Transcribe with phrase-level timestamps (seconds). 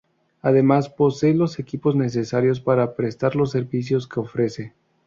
[0.41, 4.73] Además, posee los equipos necesarios para prestar los servicios que ofrece.